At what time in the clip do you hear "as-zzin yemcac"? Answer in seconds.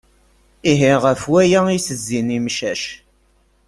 1.79-2.83